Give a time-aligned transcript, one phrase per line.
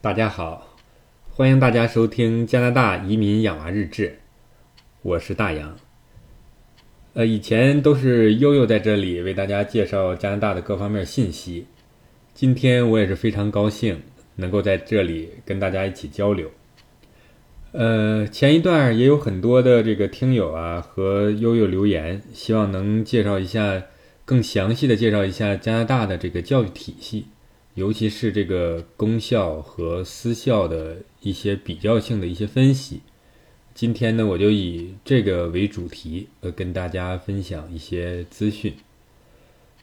[0.00, 0.76] 大家好，
[1.28, 4.20] 欢迎大家收听加拿大移民养娃日志，
[5.02, 5.76] 我是大洋。
[7.14, 11.66] 呃，以前都是悠悠在这里为大家介绍加拿大的各方面信息，
[12.32, 14.00] 今天我也是非常高兴
[14.36, 16.48] 能够在这里跟大家一起交流。
[17.72, 23.82] 呃，前一段也有很多的这个听友啊和悠悠留言，希望能介绍一下
[24.24, 27.26] 更详细的介绍一下加拿大的这个教育体系。
[27.78, 33.02] 尤其是这个公校和私校的一些比较性的一些分析，
[33.72, 38.74] 今天呢，我就以这个为主题，呃，跟大家分享一些资讯。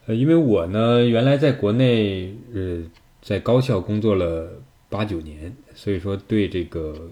[0.08, 2.84] 呃，因为我呢，原来在国内，呃，
[3.22, 7.10] 在高校工作了八九年，所以说对这个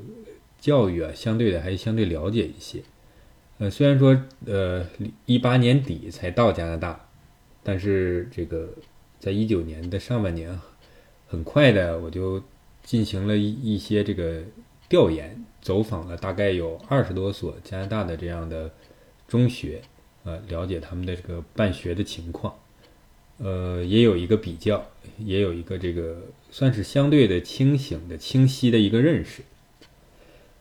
[0.59, 2.81] 教育啊，相对的还相对了解一些。
[3.57, 4.85] 呃，虽然说，呃，
[5.25, 7.07] 一八年底才到加拿大，
[7.63, 8.67] 但是这个
[9.17, 10.59] 在一九年的上半年。
[11.33, 12.39] 很快的，我就
[12.83, 14.43] 进行了一些这个
[14.87, 18.69] 调研，走访了大概有二十多所加拿大的这样的
[19.27, 19.81] 中学，
[20.25, 22.53] 呃，了解他们的这个办学的情况，
[23.39, 24.85] 呃，也有一个比较，
[25.17, 29.41] 也有一个这个算是相对的清醒的、清晰的一个认识。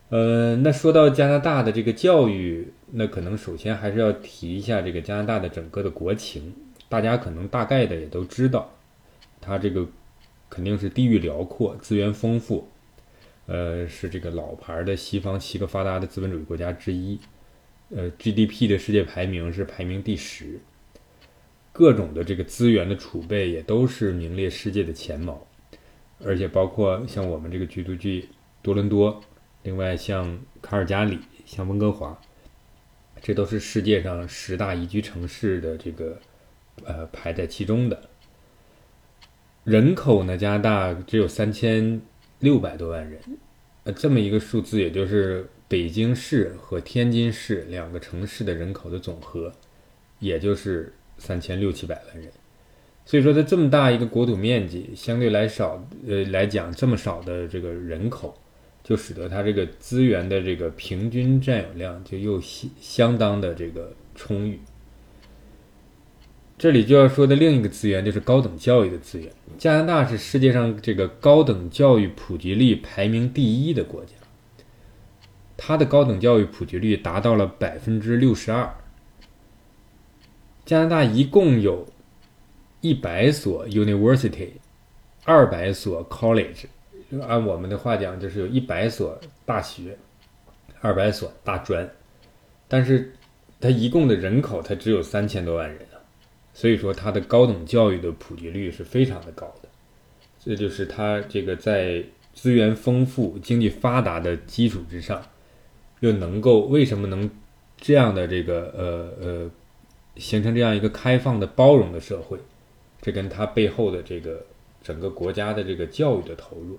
[0.09, 6.55] 呃，那说到加拿大的这个教育，那可能首先还是要提一下这个加拿大的整个的国情，
[6.89, 8.73] 大家可能大概的也都知道，
[9.39, 9.87] 它这个。
[10.53, 12.69] 肯定是地域辽阔，资源丰富，
[13.47, 17.19] 呃，是这个老牌的西方七个发达的资本主义国家之一，
[17.89, 20.61] 呃，GDP 的世界排名是排名第十，
[21.73, 25.47] 各种的这个资源的储备也都是名列世界的前茅，
[26.23, 28.29] 而且包括像我们这个居住地
[28.61, 29.23] 多伦多，
[29.63, 32.21] 另外像卡尔加里、像温哥华，
[33.23, 36.21] 这都是世界上十大宜居城市的这个
[36.85, 38.11] 呃排在其中的。
[39.65, 40.37] 人口呢？
[40.37, 42.01] 加拿大只有三千
[42.41, 43.21] 六百多万人，
[43.85, 49.53] 呃，这么一个数字，也就是北京市和天津市两个城市的人口的总和，
[50.19, 52.29] 也就是三千六七百万人。
[53.05, 58.37] 所以说，在这么大一个国土面积，相对来少，呃，来讲这么少的这个人口，
[58.83, 64.59] 就使得它这个资源的这个平均占有量就又相相当的这个充裕。
[66.63, 69.33] 这里就要说的另一个资源就是高等教育的资源。
[69.59, 74.13] 加拿大是世界上这个高等教育普及率排名第一的国家，
[75.57, 78.73] 它的高等教育普及率达到了百分之六十二。
[80.65, 81.85] 加拿大一共有
[82.81, 84.51] 一百所 university，
[85.25, 86.67] 二百所 college，
[87.27, 89.99] 按我们的话讲，就是有一百所大学，
[90.81, 91.91] 二百所大专，
[92.69, 93.13] 但是
[93.61, 95.81] 它一共的人口它只有三千多万人。
[96.55, 99.69] 所以说，它的高等教育的普及率是非常的高的，
[100.39, 102.05] 这就是它这个在
[102.35, 105.23] 资源丰富、经济发达的基础之上，
[106.01, 107.31] 又能够为什么能
[107.79, 109.51] 这样的这个呃呃
[110.17, 112.39] 形成这样一个开放的、包容的社会？
[113.01, 114.45] 这跟它背后的这个
[114.83, 116.79] 整个国家的这个教育的投入，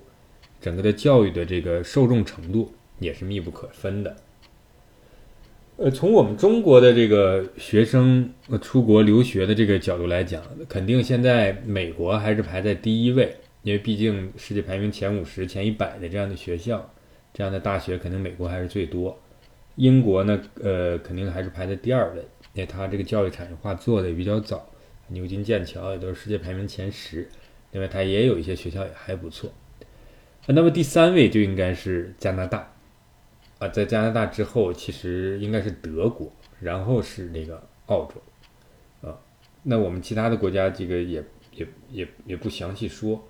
[0.61, 4.16] 整个的教育的这个受众程度也是密不可分的。
[5.75, 16.94] 呃，从我们中国的这个学生出国留学的这个角度来讲，肯定现在美国还是排在第一位，因为毕竟世界排名前五十、前一百的这样的学校、
[17.34, 19.19] 这样的大学，肯定美国还是最多。
[19.75, 22.19] 英国呢，呃，肯定还是排在第二位，
[22.53, 24.69] 因为它这个教育产业化做的比较早，
[25.07, 27.28] 牛津、剑桥也都是世界排名前十。
[27.72, 29.51] 另外，它也有一些学校也还不错。
[30.45, 32.72] 那么第三位就应该是加拿大。
[33.63, 36.29] 啊，在加拿大之后，其实应该是德国，
[36.59, 39.18] 然后是那个澳洲，啊，
[39.63, 41.24] 那我们其他的国家这个也
[41.56, 43.25] 也也也不详细说，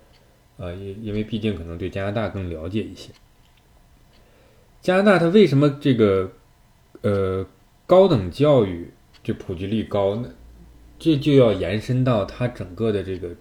[0.58, 3.12] 啊，因因为毕竟可能对加拿大更了解一些。
[4.80, 6.32] 加拿大它为什么这个
[7.02, 7.46] 呃
[7.86, 8.90] 高等教育
[9.22, 10.28] 这普及率高呢？
[10.98, 13.36] 这就要延伸到它整个的这个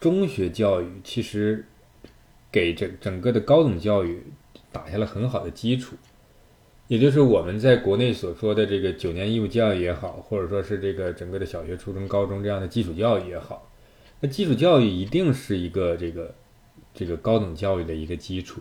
[0.00, 1.64] 中学教育，其实
[2.50, 4.24] 给整整个的高等教育
[4.72, 5.94] 打下了很好的基础。
[6.88, 13.68] 也就是我们在国内所说的这个九年义务教育也好，或者说是这个整个的小学、初中、高中这样的基础教育也好，
[14.20, 16.32] 那基础教育一定是一个这个
[16.94, 18.60] 这个高等教育的一个基础。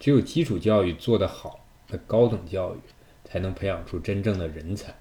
[0.00, 2.78] 只有基础教育做得好，那高等教育
[3.24, 4.94] 才能培养出真正的人才。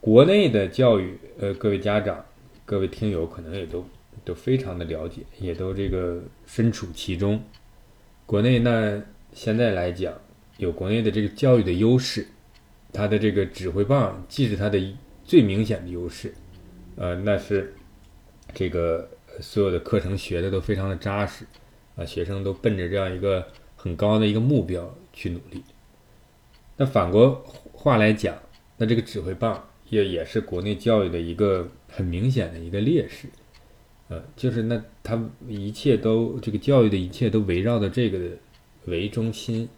[0.00, 2.24] 国内的教育，呃，各位家长、
[2.64, 3.84] 各位听友可能也都
[4.24, 7.42] 都非常的了解，也都这个身处其中。
[8.24, 9.02] 国内那
[9.32, 10.14] 现在来讲。
[10.58, 12.26] 有国内的这个教育的优势，
[12.92, 14.80] 它的这个指挥棒既是它的
[15.24, 16.32] 最明显的优势，
[16.96, 17.74] 呃，那是
[18.54, 19.08] 这个
[19.40, 21.44] 所有的课程学的都非常的扎实，
[21.96, 23.46] 啊，学生都奔着这样一个
[23.76, 25.62] 很高的一个目标去努力。
[26.76, 28.36] 那反过话来讲，
[28.76, 33.28] 那这个指挥棒也也是国内教育的一个很明显的一个劣势，
[34.08, 38.18] 呃，就是那他一切都这个教育的一切都围绕着这个
[38.86, 39.68] 为中心，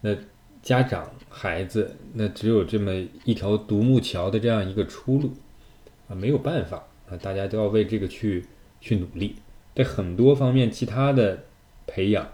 [0.00, 0.16] 那
[0.62, 2.92] 家长孩子那只有这么
[3.24, 5.32] 一条独木桥的这样一个出路
[6.08, 8.44] 啊，没有办法啊，大家都要为这个去
[8.80, 9.36] 去努力，
[9.74, 11.44] 在很多方面其他的
[11.86, 12.28] 培养，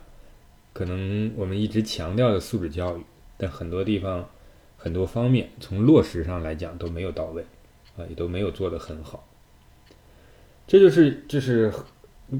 [0.72, 3.00] 可能我们一直强调的素质教育。
[3.38, 4.30] 但很多地方、
[4.78, 7.44] 很多方面，从落实上来讲都没有到位，
[7.96, 9.28] 啊，也都没有做得很好。
[10.66, 11.70] 这就是，这是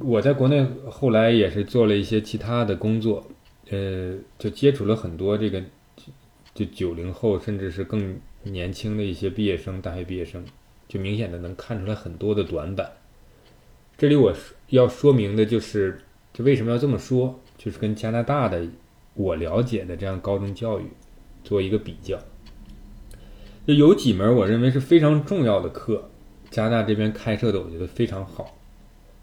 [0.01, 3.27] 我在国内后来也是做了一些其他的工作，
[3.71, 5.63] 呃，就接触了很多这个
[6.55, 10.45] 就九零后，甚至是更年轻的一些毕业生、大学毕业生，
[10.89, 12.91] 就明显的能看出来很多的短板。
[13.97, 14.33] 这里我
[14.69, 16.01] 要说明的就是，
[16.33, 18.67] 就为什么要这么说，就是跟加拿大的。
[19.19, 20.85] 我了解的这样高中教育，
[21.43, 22.19] 做一个比较，
[23.67, 26.11] 就有几门我认为是非常重要的课，
[26.51, 28.59] 加拿大这边开设的，我觉得非常好。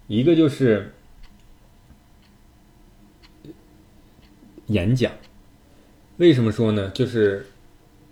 [0.07, 0.91] 一个就是
[4.67, 5.11] 演讲，
[6.17, 6.89] 为什么说呢？
[6.89, 7.45] 就是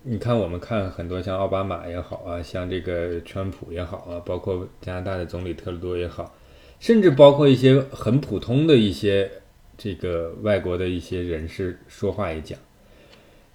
[0.04, 6.36] 你看，我们看很多像奥巴马也好啊，像这个川普也好啊，包括加拿大的总理特鲁多也好，
[6.80, 9.32] 甚至包括一些很普通的一些。
[9.78, 12.60] 这个外国的一些人士说话也讲，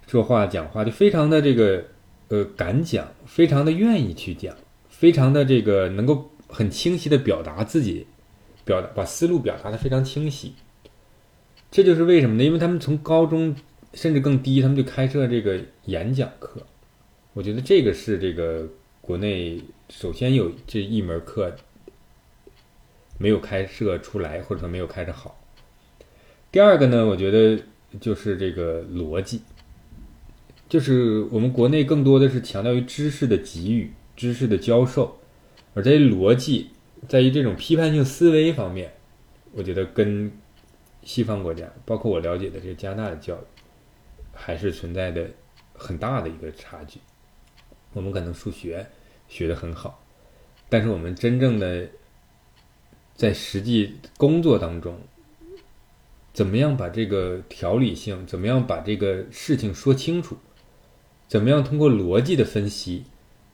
[0.07, 1.81] 说话讲话就非常的这个
[2.27, 4.53] 呃敢讲，非常的愿意去讲，
[4.89, 8.05] 非常的这个能够很清晰的表达自己，
[8.65, 10.53] 表达把思路表达的非常清晰。
[11.69, 12.43] 这就是为什么呢？
[12.43, 13.55] 因为他们从高中
[13.93, 16.61] 甚至更低，他们就开设这个演讲课。
[17.33, 18.67] 我觉得这个是这个
[19.01, 21.55] 国内首先有这一门课
[23.19, 25.39] 没有开设出来，或者说没有开设好。
[26.51, 27.61] 第二个呢，我觉得
[27.99, 29.41] 就是这个逻辑，
[30.67, 35.19] 就是我们国内更多的是强调于知识的给予、知识的教授，
[35.73, 36.69] 而在于逻辑，
[37.07, 38.93] 在于这种批判性思维方面，
[39.51, 40.31] 我觉得跟
[41.03, 43.45] 西方国家，包括我了解的这个加拿大的教育，
[44.33, 45.29] 还是存在的
[45.73, 46.99] 很大的一个差距。
[47.93, 48.85] 我们可能数学
[49.27, 50.03] 学的很好，
[50.69, 51.87] 但是我们真正的
[53.15, 54.99] 在实际工作当中。
[56.33, 60.37] 怎么样把这个条理性，怎么样把这个事情说清楚，
[61.27, 63.05] 怎么样通过逻辑的分析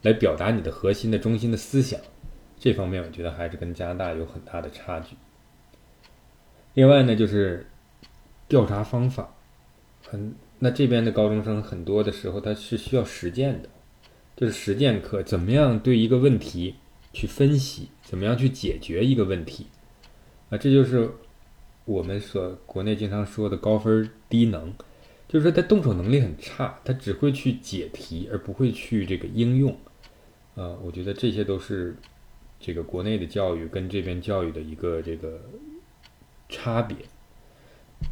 [0.01, 1.97] 来表达你的核心的中心的思想，
[2.59, 5.15] 这方面我觉得还是跟加拿大有很大的差距。
[6.73, 7.65] 另外呢，就是
[8.47, 9.35] 调查方法，
[10.07, 13.69] 很那这边的高中生很多的时候他是需要实践的，
[14.35, 16.75] 就是实践课，怎么样对一个问题
[17.11, 19.67] 去分析，怎么样去解决一个问题，
[20.49, 21.09] 啊，这就是。
[21.85, 24.73] 我们所国内经常说的高分低能，
[25.27, 29.69] 就是说他动手能力很差，他只会去解题，而不会去这个应用。
[30.55, 31.93] 啊，我觉得这些都是
[32.57, 35.41] 这个国内的教育跟这边教育的一个这个
[36.53, 36.95] 差别，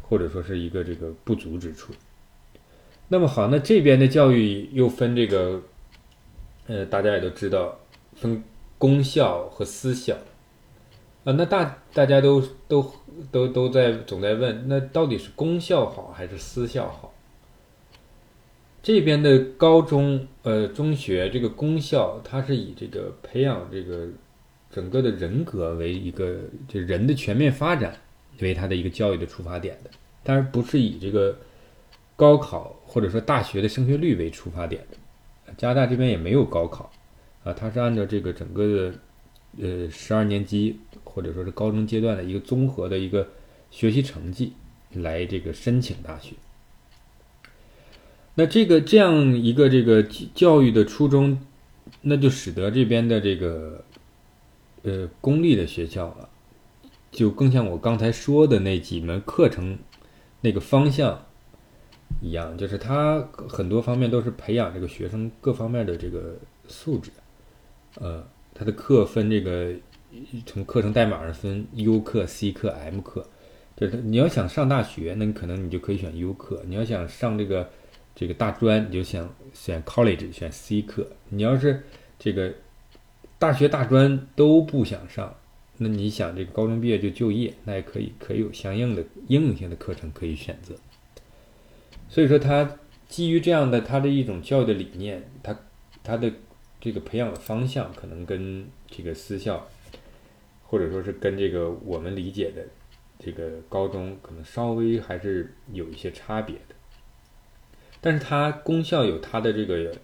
[0.02, 1.92] 或者说是一个这个不足之处。
[3.08, 5.62] 那么好，那这边的教育又分这个，
[6.66, 7.78] 呃，大家也都知道，
[8.14, 8.42] 分
[8.78, 10.16] 公校和私校。
[11.24, 12.92] 啊，那大大家都都
[13.30, 17.14] 都都在总在问，那到底是公校好还是私校好？
[18.82, 24.08] 这边的高中呃中学这个公校，它是以这个培养这个
[24.72, 27.94] 整个的人格为一个就人的全面发展
[28.40, 29.90] 为他的一个教育的出发点的，
[30.22, 31.36] 当然不是以这个
[32.16, 35.54] 高考或者说大学的升学率为出发点的。
[35.56, 36.90] 加拿大这边也没有高考
[37.44, 38.94] 啊，它是按照这个整个的
[39.58, 40.78] 呃十二年级。
[41.04, 43.28] 或者说是高中阶段的一个综合的一个
[43.70, 44.54] 学习成绩
[44.94, 46.34] 来这个申请大学。
[48.34, 50.02] 那这个这样一个这个
[50.34, 51.38] 教育的初衷，
[52.00, 53.84] 那就使得这边的这个
[54.84, 56.26] 呃公立的学校啊，
[57.12, 59.78] 就更像我刚才说的那几门课程
[60.40, 61.24] 那个方向
[62.20, 66.34] 一样，就是它很多方面都是培养这个学生各方面的这个
[66.66, 67.12] 素质。
[68.00, 69.72] 呃，它的课分这个。
[70.44, 73.26] 从课程代码上分 U 课、C 课、M 课，
[73.74, 77.70] 就是你要想上大学，那你可能你就可以选 U 课；你要想上这个
[78.14, 81.08] 这个大专，你就想选 College 选 C 课。
[81.30, 81.82] 你要是
[82.18, 82.52] 这个
[83.38, 85.34] 大学、大专都不想上，
[85.78, 90.74] 那你想这个高中毕业就就业，那也可以，可以有相应的应用性的课程可以选择。
[92.08, 95.58] 所以说，他基于这样的他的一种教育的理念，他
[96.02, 96.32] 他的
[96.80, 99.68] 这个培养的方向可能跟这个私校。
[100.64, 102.64] 或者说是跟这个我们理解的
[103.18, 106.74] 这个高中可能稍微还是有一些差别的，
[108.00, 109.94] 但是它功效有它的这个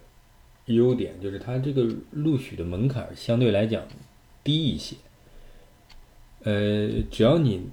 [0.65, 3.83] 优点，就是它这个录取的门槛相对来讲
[4.43, 4.95] 低一些。
[6.43, 7.67] 呃，只要你，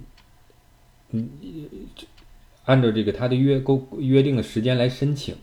[1.11, 1.29] 嗯，
[2.65, 5.35] 按照这个他的约沟约定的时间来申请，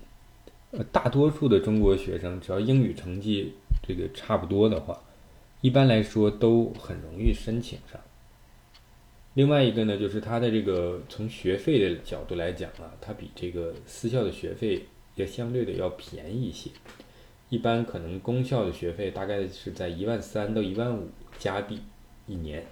[0.72, 5.02] 呃，大多数的中国学生只要英语成绩这个差不多的话，
[5.62, 8.00] 一般来说都很容易申请上。
[9.32, 14.84] 另外一个呢，就是它的这个从学费的角度来讲啊，它比这个私校的学费
[15.16, 16.70] 要相对的要便宜一些。
[17.48, 21.80] 一般可能公校的学费大概是在一万三到一万五加币
[22.26, 22.64] 一年，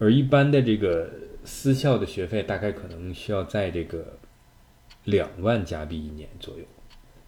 [0.00, 1.08] 而一般的这个
[1.44, 4.18] 私校的学费大概可能需要在这个
[5.04, 6.64] 两万加币一年左右。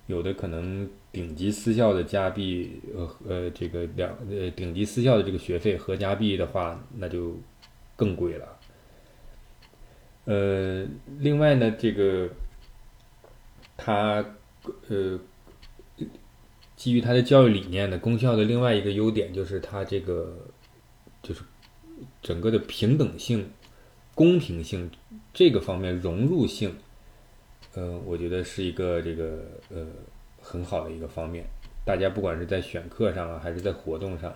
[0.08, 7.36] 有的可能顶级私校的加币，呃呃，这个两呃顶级私校的这个学费合加币的话，那就。
[7.94, 8.58] 更贵了，
[10.24, 10.84] 呃，
[11.20, 12.28] 另外呢，这个
[13.76, 14.24] 它
[14.88, 15.20] 呃，
[16.74, 20.36] 基于它的教育理念呢，公校的另外一个优点就是它这个
[21.22, 21.42] 就是
[22.22, 23.50] 整个的平等性、
[24.14, 24.90] 公平性
[25.32, 26.74] 这个方面融入性，
[27.74, 29.86] 呃，我觉得是一个这个呃
[30.40, 31.44] 很好的一个方面。
[31.84, 34.34] 大家不管是在选课上啊，还是在活动上。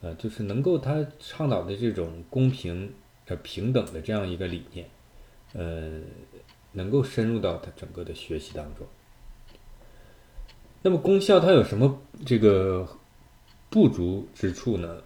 [0.00, 2.92] 呃，就是能够他倡导的这种公平、
[3.26, 4.88] 呃平等的这样一个理念，
[5.54, 6.00] 呃，
[6.70, 8.86] 能够深入到他整个的学习当中。
[10.82, 12.88] 那么功效它有什么这个
[13.68, 15.02] 不足之处呢？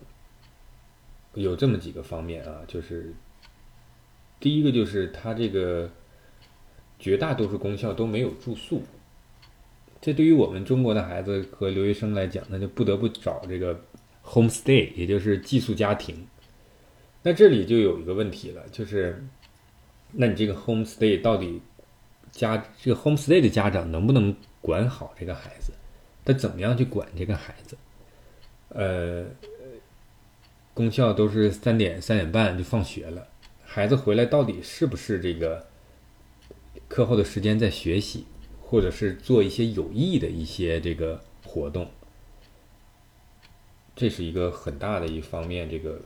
[1.34, 3.12] 有这么几个方面啊，就是
[4.40, 5.90] 第一个就是它这个
[6.98, 8.82] 绝大多数功效都没有住宿，
[10.00, 13.80] 这对于我们中国的孩子和留学生来讲，那就不得不找这个。
[14.24, 16.28] Homestay，也就是寄宿家庭，
[17.24, 19.20] 那这里就有一个问题了，就是，
[20.12, 21.60] 那你这个 Homestay 到底
[22.30, 25.72] 家这个 Homestay 的家长能不能管好这个孩子？
[26.24, 27.76] 他怎么样去管这个孩子？
[28.68, 29.24] 呃，
[30.74, 33.28] 公校都是三点三点半就放学了，
[33.64, 35.66] 孩子回来到底是不是这个
[36.88, 38.26] 课后的时间在学习，
[38.60, 41.90] 或者是做一些有益的一些这个活动？
[43.94, 46.00] 这是一个很大的一方面，这个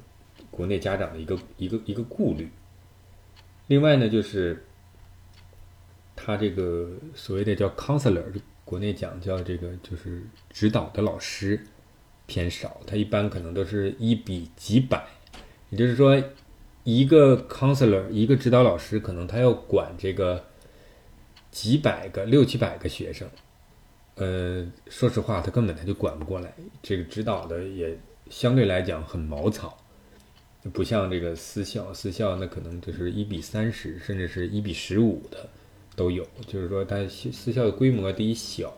[0.51, 2.51] 国内家长的一个一个一个顾虑。
[3.69, 4.65] 另外呢，就是
[6.17, 8.25] 他这个所谓的叫 counselor，
[8.65, 11.65] 国内讲叫这个就是指导的老师
[12.27, 15.07] 偏少，他一般可能都是一比几百，
[15.71, 16.23] 也就是说，
[16.85, 20.45] 一个 counselor 一个指导老师可能他要管这个
[21.51, 23.29] 几百个六七百个学生。
[24.17, 26.53] 呃，说实话，他根本他就管不过来，
[26.83, 27.99] 这个指导的也
[28.31, 29.77] 相对来讲很毛草，
[30.73, 35.49] 不像这个私校，私校那可能就是一比三十，甚至是一比十五的
[35.95, 36.27] 都有。
[36.47, 38.75] 就是说，他私校的规模第一小，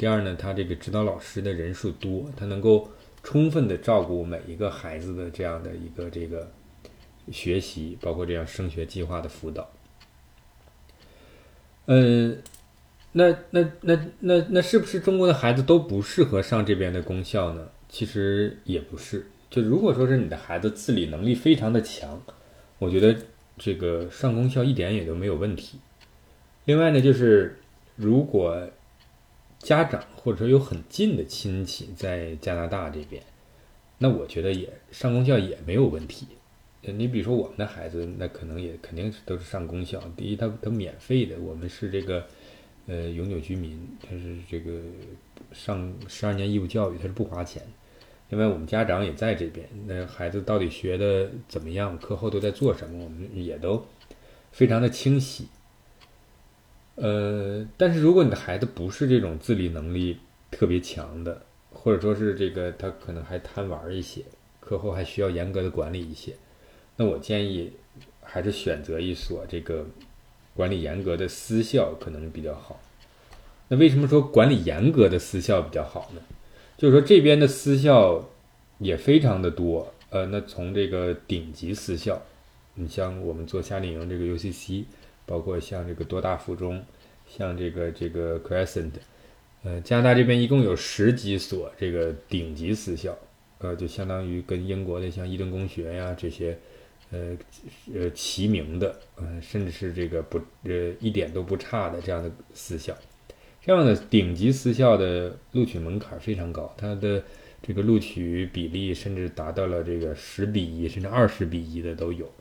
[0.00, 2.88] 第二呢，他这个指导老师的人数多，他能够
[3.22, 6.50] 充分的照顾每一个孩子的这样的一个这个
[7.30, 9.70] 学习，包括这样升学计划的辅导。
[11.84, 12.38] 嗯。
[13.12, 17.68] 那那那那那是不是中国的孩子都不适合上这边的公校呢？
[17.88, 19.26] 其实也不是。
[19.50, 22.22] 就如果说是你的孩子自理能力非常的强，
[22.78, 23.14] 我觉得
[23.58, 25.78] 这个上公校一点也都没有问题。
[26.64, 27.58] 另外呢，就是
[27.96, 28.70] 如果
[29.60, 33.22] 家长或者说有很近的亲戚在加拿大这边，
[33.98, 36.26] 那我觉得也上公校也没有问题。
[36.82, 40.02] 你比如说我们的孩子，那可能也肯定是都是上公校。
[40.16, 42.26] 第一，他他免费的，我们是这个。
[42.86, 44.80] 呃，永久居民他是这个
[45.52, 47.62] 上十二年义务教育，他是不花钱。
[48.30, 53.86] 另外，我们家长也在这边，那孩子到底学的怎么样，课后都在做什么，我们也都
[54.50, 55.46] 非常的清晰。
[57.00, 60.18] 呃，但是如果你的孩子不是这种自理能力
[60.50, 61.42] 特别强的，
[61.72, 64.22] 或者说是这个他可能还贪玩一些，
[64.60, 66.34] 课后还需要严格的管理一些，
[66.96, 67.72] 那我建议
[68.22, 69.86] 还是选择一所这个。
[70.56, 72.82] 管理严格的私校可能比较好。
[73.68, 76.20] 那为什么说管理严格的私校比较好呢？
[76.76, 78.28] 就是说这边的私校
[78.78, 79.94] 也非常的多。
[80.10, 82.20] 呃，那从这个顶级私校，
[82.74, 84.84] 你像我们做夏令营这个 UCC，
[85.30, 86.84] 包括像这个多大附中，
[87.28, 88.90] 像这个这个 Crescent，
[89.62, 93.16] 呃，加拿大这边一共有十几所这个顶级私校，
[93.58, 96.58] 呃，就相当于跟英国的像伊顿公学呀这些。
[97.12, 97.36] 呃，
[97.92, 102.96] 呃，齐名的，呃，甚至是这个不，呃，一点都不差的这样的私校，
[103.60, 107.20] 这样的顶级私校的录取门槛非常高，它的
[107.60, 112.32] 这个录取比例甚至达到了这个十比一，甚至二十比一的都有，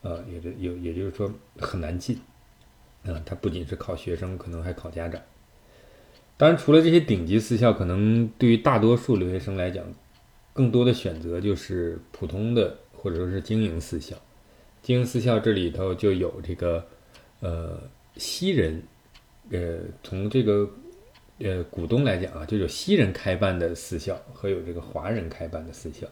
[0.00, 2.18] 呃，也就有也就是说很难进，
[3.06, 5.20] 啊，它不仅是考学生，可能还考家长。
[6.36, 9.84] 当然，除了这些顶级私校，可能对于大多数留学生来讲，
[10.52, 14.16] 更多的选择就是普通的或者说是经营私校。
[14.82, 16.84] 经营私校这里头就有这个，
[17.40, 17.80] 呃，
[18.16, 18.82] 西人，
[19.50, 20.68] 呃，从这个
[21.38, 26.06] 呃股东来讲啊，就有西人开办的私校和有这个华人开办的私校。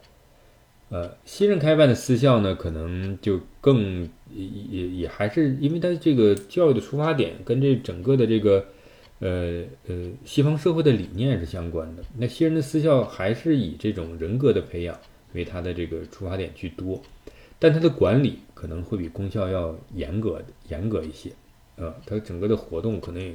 [0.92, 8.64] 呃，新人开办的私校呢，可能就更也也也还是因为它这个教育的出发点跟这整个的这个。
[9.24, 12.02] 呃呃，西方社会的理念是相关的。
[12.18, 14.98] 那新人的私校还是以这种人格的培养
[15.32, 17.00] 为他的这个出发点居多，
[17.56, 21.30] 但他的管理可能会比公校要严格严格一些。
[21.76, 23.32] 呃，他整个的活动可能也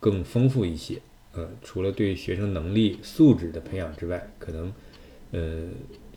[0.00, 0.98] 更丰富一些。
[1.34, 4.72] 呃，除了对学生能力素质的培养之外，可能
[5.32, 5.68] 呃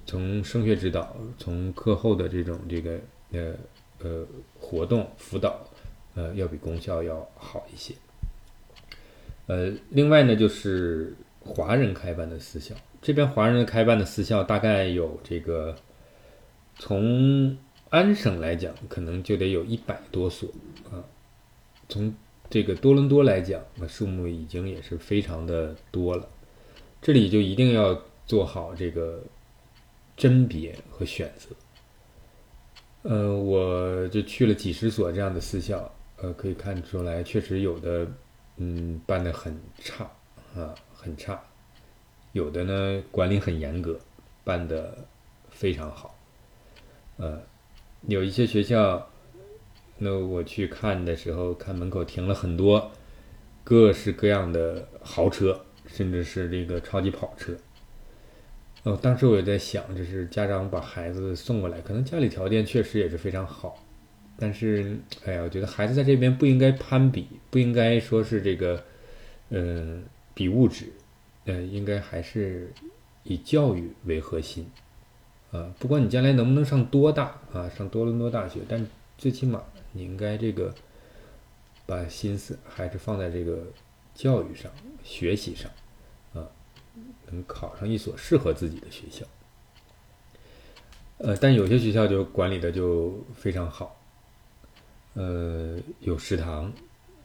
[0.06, 3.00] 从升学指导、从课后的这种这个
[3.32, 3.54] 呃
[4.00, 4.26] 呃
[4.60, 5.60] 活动辅导，
[6.14, 7.94] 呃要比公校要好一些。
[9.48, 15.76] 呃，另外呢，就是华人开办的私校，这边华人开办的私校大概有这个，
[16.80, 17.56] 从
[17.90, 20.50] 安省来讲，可能就得有一百多所
[20.92, 21.04] 啊。
[21.88, 22.12] 从
[22.50, 26.28] 这个多伦多来讲，那数目已经也是非常的多了。
[27.02, 29.22] 这里就一定要做好这个
[30.18, 31.56] 甄别和选择。
[33.04, 38.08] 呃，我就去了几十所这样的私校，呃，可以看出来，确实有的。
[38.58, 40.10] 嗯，办的很差
[40.56, 41.44] 啊，很差。
[42.32, 44.00] 有的呢，管理很严格，
[44.46, 44.98] 办的
[45.50, 46.18] 非常好。
[47.18, 47.42] 呃，
[48.08, 49.06] 有一些学校，
[49.98, 52.90] 那我去看的时候，看门口停了很多
[53.62, 57.54] 各式各样的豪车，甚至是这个超级跑车。
[58.86, 63.84] 哦，当时我也在想，就是家长把孩子送过来，可能家里条件确实也是非常好。
[64.38, 68.84] 但是，哎呀，我觉得孩子在这边不应该攀比，不应该说是这个，
[69.50, 70.00] 呃，
[70.36, 70.86] 比物质，
[71.46, 72.72] 呃，应该还是
[73.24, 74.70] 以教育为核心，
[75.52, 78.86] 啊，不管你将来能不能上多大啊，上多伦多大学，但
[79.18, 80.72] 最起码你应该这个
[81.88, 83.66] 把心思还是放在这个
[84.14, 84.72] 教育上、
[85.04, 85.72] 学习上，
[87.32, 89.26] 能考上一所适合自己的学校，
[91.18, 94.00] 呃，但有些学校就管理的就非常好。
[95.14, 96.74] 呃，有食堂，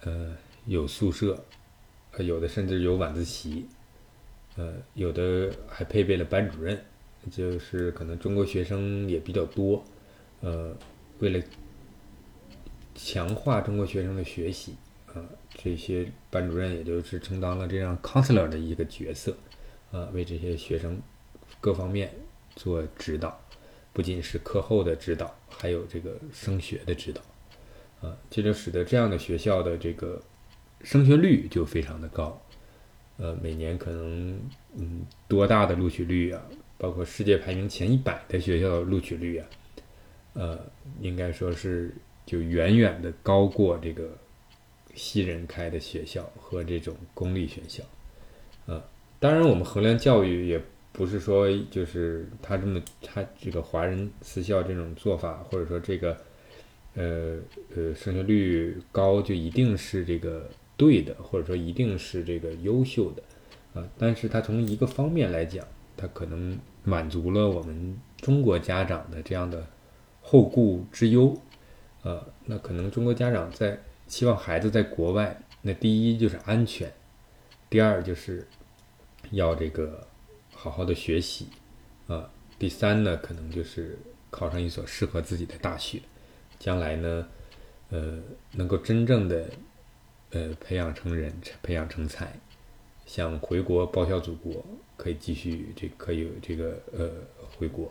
[0.02, 1.44] 呃，有宿舍，
[2.12, 3.66] 呃，有的甚至有晚自习，
[4.56, 6.80] 呃，有的还配备了班主任，
[7.30, 9.84] 就是可能中国学生也比较多，
[10.40, 10.72] 呃，
[11.18, 11.42] 为了
[12.94, 14.76] 强化中国学生的学习，
[15.12, 19.36] 啊，这些班主任也就是充当了这样 counselor 的一个角色，
[19.90, 21.00] 啊，为这些学生
[21.60, 22.12] 各方面
[22.56, 23.40] 做指导，
[23.92, 27.20] 不仅是课后的指导，还有这个升学的指导。
[28.00, 30.22] 啊，这就使得这样的学校的这个
[30.82, 32.40] 升学率就非常的高，
[33.18, 34.40] 呃，每年可能
[34.74, 36.42] 嗯多大的录取率啊，
[36.78, 39.46] 包括世界排名前一百的学校录取率啊，
[40.32, 40.58] 呃，
[41.02, 44.16] 应该说是就远远的高过这个
[44.94, 47.84] 西人开的学校和这种公立学校，
[48.64, 48.82] 啊，
[49.20, 56.16] 当然我们衡量教育也不是说就是他这么他这个华人私校这种做法，或者说这个。
[56.96, 57.38] 呃
[57.76, 63.22] 呃，升学率高就一定是这个对的，或者说一定是这个优秀的
[63.80, 63.88] 啊。
[63.96, 65.64] 但是它从一个方面来讲，
[65.96, 69.64] 它可能满足了我们中国家长的这样的
[70.20, 71.40] 后顾之忧
[72.02, 72.26] 啊。
[72.46, 73.78] 那可能中国家长在
[74.08, 76.92] 希望孩子在国外，那第一就是安全，
[77.70, 78.44] 第二就是
[79.30, 80.06] 要这个
[80.52, 81.46] 好好的学习。
[82.06, 83.98] 啊，第三呢，可能就是
[84.30, 86.00] 考上一所适合自己的大学。
[86.58, 87.28] 将来呢，
[87.88, 88.18] 呃，
[88.52, 89.48] 能够真正的，
[90.30, 92.38] 呃，培养成人，培养成才，
[93.06, 94.64] 想回国报效祖国，
[94.96, 97.10] 可以继续这可以这个呃
[97.56, 97.90] 回国；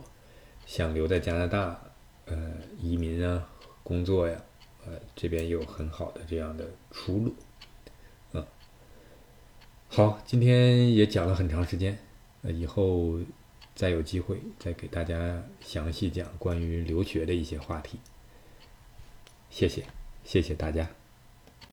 [0.66, 1.80] 想留在加拿大，
[2.26, 3.48] 呃，移民啊，
[3.82, 4.40] 工作呀，
[4.86, 7.34] 呃，这边有很好的这样的出路，
[9.92, 11.98] 好，今天也讲了很长时间，
[12.42, 13.18] 呃，以后
[13.74, 17.98] 再有机会再给大家详细讲关于留学的一些话题。
[19.50, 19.84] 谢谢，
[20.22, 20.88] 谢谢大家。